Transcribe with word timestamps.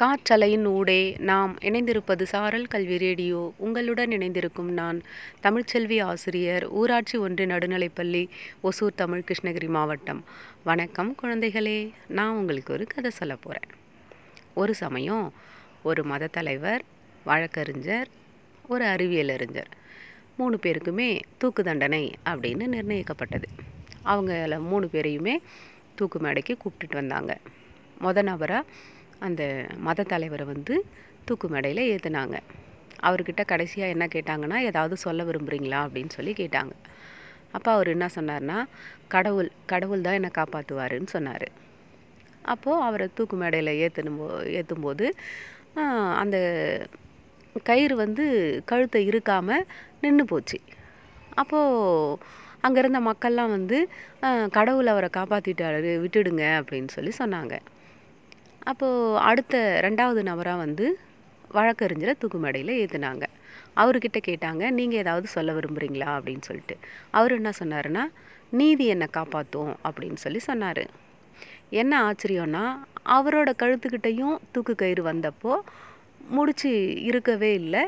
காற்றலையின் 0.00 0.64
ஊடே 0.64 1.16
நாம் 1.18 1.58
இணைந்திருப்பது 1.58 2.22
சாரல் 2.22 2.66
கல்வி 2.66 2.98
ரேடியோ. 2.98 3.52
உங்களுடன் 3.56 4.10
இணைந்திருக்கும் 4.10 4.70
நான் 4.70 5.02
தமிழ்ச்செல்வி 5.42 6.02
ஆசிரியர் 6.02 6.68
ஊராட்சி 6.68 7.18
ஒன்று 7.18 7.46
நடுநிலைப்பள்ளி 7.46 8.28
ஒசூர் 8.62 8.94
தமிழ் 8.94 9.22
கிருஷ்ணகிரி 9.26 9.68
மாவட்டம். 9.68 10.24
வணக்கம் 10.64 11.16
குழந்தைகளே 11.22 11.90
நான் 12.08 12.36
உங்களுக்கு 12.36 12.72
ஒரு 12.72 12.86
கதை 12.86 13.10
சொல்ல 13.10 13.36
போகிறேன் 13.36 13.70
ஒரு 14.54 14.74
சமயம் 14.74 15.32
ஒரு 15.82 16.04
மத 16.04 16.26
தலைவர் 16.26 16.82
வழக்கறிஞர் 17.24 18.08
ஒரு 18.68 18.84
அறிவியல் 18.84 19.28
அறிஞர் 19.28 19.68
மூணு 20.36 20.58
பேருக்குமே 20.62 21.20
தூக்கு 21.38 21.62
தண்டனை 21.62 22.12
அப்படின்னு 22.26 22.66
நிர்ணயிக்கப்பட்டது. 22.76 23.48
அவங்கள 24.04 24.60
மூணு 24.60 24.88
பேரையுமே 24.92 25.34
தூக்கு 25.94 26.18
மேடைக்கு 26.18 26.56
கூப்பிட்டுட்டு 26.56 26.94
வந்தாங்க. 26.94 27.38
மொத 28.00 28.22
நபராக 28.22 28.66
அந்த 29.26 29.42
மத 29.86 30.06
தலைவரை 30.12 30.44
வந்து 30.52 30.74
தூக்கு 31.28 31.48
மேடையில் 31.54 31.82
ஏற்றுனாங்க 31.92 32.36
அவர்கிட்ட 33.08 33.42
கடைசியாக 33.52 33.94
என்ன 33.94 34.04
கேட்டாங்கன்னா 34.14 34.58
ஏதாவது 34.70 34.94
சொல்ல 35.04 35.22
விரும்புகிறீங்களா 35.28 35.78
அப்படின்னு 35.86 36.12
சொல்லி 36.18 36.32
கேட்டாங்க. 36.40 36.74
அப்போ 37.56 37.68
அவர் 37.76 37.88
என்ன 37.94 38.06
சொன்னார்னா 38.16 38.58
கடவுள் 39.14 39.48
கடவுள் 39.72 40.04
தான் 40.06 40.18
என்னை 40.18 40.30
காப்பாற்றுவாருன்னு 40.38 41.10
சொன்னார். 41.16 41.46
அப்போது 42.52 42.84
அவரை 42.86 43.06
தூக்கு 43.18 43.36
மேடையில் 43.42 43.72
ஏற்றணும் 43.84 44.20
போ 44.20 44.28
ஏற்றும்போது 44.58 45.06
அந்த 46.22 46.36
கயிறு 47.68 47.94
வந்து 48.04 48.24
கழுத்தை 48.70 49.02
இருக்காமல் 49.10 49.66
நின்று 50.04 50.24
போச்சு. 50.32 50.58
அப்போது 51.42 52.16
அங்கே 52.66 52.80
இருந்த 52.82 53.00
மக்கள்லாம் 53.10 53.54
வந்து 53.56 53.78
கடவுள் 54.56 54.92
அவரை 54.94 55.08
காப்பாற்றிட்டாரு 55.18 55.92
விட்டுடுங்க 56.04 56.44
அப்படின்னு 56.60 56.90
சொல்லி 56.96 57.12
சொன்னாங்க. 57.22 57.54
அப்போது 58.70 59.18
அடுத்த 59.28 59.56
ரெண்டாவது 59.86 60.20
நபராக 60.30 60.62
வந்து 60.64 60.86
வழக்கறிஞரை 61.56 62.12
தூக்கு 62.20 62.38
மேடையில் 62.44 62.72
ஏற்றுனாங்க 62.82 63.24
அவர்கிட்ட 63.82 64.18
கேட்டாங்க 64.28 64.62
நீங்கள் 64.78 65.00
ஏதாவது 65.02 65.26
சொல்ல 65.34 65.50
விரும்புகிறீங்களா 65.56 66.08
அப்படின்னு 66.16 66.44
சொல்லிட்டு. 66.48 66.74
அவர் 67.18 67.34
என்ன 67.38 67.50
சொன்னாருன்னா 67.60 68.04
நீதி 68.60 68.86
என்னை 68.94 69.08
காப்பாற்றும் 69.18 69.72
அப்படின்னு 69.88 70.18
சொல்லி 70.24 70.40
சொன்னார். 70.48 70.84
என்ன 71.82 71.92
ஆச்சரியம்னா 72.08 72.64
அவரோட 73.16 73.50
கழுத்துக்கிட்டையும் 73.62 74.36
தூக்கு 74.54 74.74
கயிறு 74.82 75.02
வந்தப்போ 75.10 75.54
முடிச்சு 76.36 76.70
இருக்கவே 77.10 77.52
இல்லை. 77.62 77.82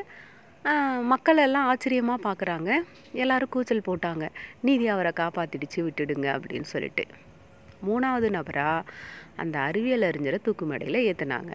மக்கள் 1.11 1.39
எல்லாம் 1.45 1.67
ஆச்சரியமாக 1.71 2.25
பார்க்குறாங்க 2.27 2.69
எல்லோரும் 3.23 3.51
கூச்சல் 3.55 3.87
போட்டாங்க. 3.89 4.25
நீதி 4.67 4.85
அவரை 4.93 5.11
காப்பாற்றிடுச்சு 5.21 5.79
விட்டுடுங்க 5.87 6.27
அப்படின்னு 6.37 6.69
சொல்லிட்டு. 6.73 7.05
மூணாவது 7.87 8.29
நபராக 8.37 8.87
அந்த 9.43 9.55
அறிவியல் 9.67 10.07
அறிஞரை 10.09 10.39
தூக்கு 10.47 10.65
மேடையில் 10.71 11.05
ஏற்றுனாங்க 11.09 11.53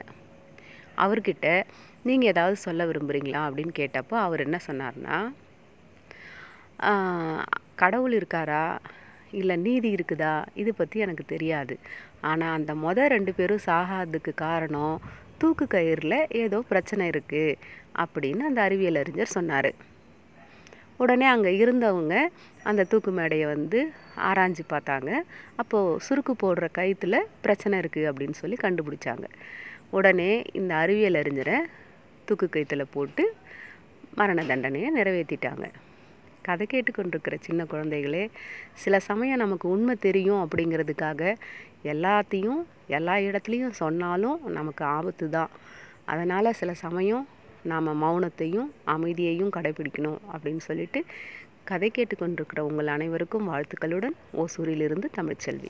அவர்கிட்ட 1.04 1.46
நீங்கள் 2.08 2.30
ஏதாவது 2.32 2.56
சொல்ல 2.66 2.84
விரும்புகிறீங்களா 2.90 3.40
அப்படின்னு 3.48 3.74
கேட்டப்போ 3.80 4.16
அவர் 4.26 4.44
என்ன 4.46 4.58
சொன்னார்னா 4.68 5.18
கடவுள் 7.82 8.14
இருக்காரா? 8.18 8.64
இல்லை 9.40 9.54
நீதி 9.64 9.88
இருக்குதா? 9.96 10.34
இது 10.60 10.70
பற்றி 10.74 10.98
எனக்கு 11.04 11.24
தெரியாது. 11.32 11.74
ஆனால் 12.30 12.56
அந்த 12.58 12.72
மொதல் 12.84 13.12
ரெண்டு 13.14 13.32
பேரும் 13.38 13.64
சாகாததுக்கு 13.66 14.32
காரணம் 14.44 14.96
தூக்கு 15.40 15.66
கயிறில் 15.74 16.18
ஏதோ 16.42 16.58
பிரச்சனை 16.70 17.04
இருக்குது 17.12 17.58
அப்படின்னு 18.02 18.42
அந்த 18.50 18.60
அறிவியல் 18.68 19.00
அறிஞர் 19.02 19.34
சொன்னார். 19.36 19.70
உடனே 21.00 21.26
அங்கே 21.34 21.50
இருந்தவங்க 21.62 22.14
அந்த 22.70 22.86
தூக்கு 22.90 23.10
மேடையை 23.18 23.46
வந்து 23.54 23.78
ஆராய்ஞ்சு 24.28 24.64
பார்த்தாங்க. 24.72 25.10
அப்போது 25.60 26.00
சுருக்கு 26.06 26.32
போடுற 26.42 26.66
கயிற்றுல 26.78 27.18
பிரச்சனை 27.44 27.74
இருக்குது 27.82 28.08
அப்படின்னு 28.10 28.36
சொல்லி 28.42 28.56
கண்டுபிடிச்சாங்க. 28.64 29.26
உடனே 29.98 30.30
இந்த 30.60 30.72
அறிவியல் 30.82 31.20
அறிஞரை 31.22 31.58
தூக்கு 32.28 32.46
கயிற்றுல 32.46 32.84
போட்டு 32.96 33.24
மரண 34.18 34.40
தண்டனையை 34.50 34.88
நிறைவேற்றிட்டாங்க 34.98 35.66
கதை 36.46 36.64
கேட்டுக்கொண்டிருக்கிற 36.66 37.36
சின்ன 37.46 37.64
குழந்தைகளே 37.64 38.22
சில 38.74 38.94
சமயம் 39.08 39.42
நமக்கு 39.44 39.66
உண்மை 39.68 39.94
தெரியும் 40.06 40.42
அப்படிங்கிறதுக்காக 40.44 41.22
எல்லாத்தையும் 41.84 42.60
எல்லா 42.96 43.14
இடத்துலையும் 43.26 43.76
சொன்னாலும் 43.82 44.38
நமக்கு 44.58 44.82
ஆபத்து 44.96 45.26
தான் 45.30 45.52
அதனால் 46.04 46.58
சில 46.60 46.70
சமயம் 46.84 47.24
நாம் 47.62 48.02
மௌனத்தையும் 48.02 48.70
அமைதியையும் 48.84 49.50
கடைபிடிக்கணும் 49.56 50.18
அப்படின்னு 50.32 50.56
சொல்லிட்டு 50.56 51.04
கதை 51.64 51.90
கேட்டுக்கொண்டிருக்கிற 51.98 52.60
உங்கள் 52.60 52.86
அனைவருக்கும் 52.86 53.48
வாழ்த்துக்களுடன் 53.52 54.16
ஓசூரிலிருந்து 54.36 55.04
தமிழ்ச்செல்வி. 55.16 55.68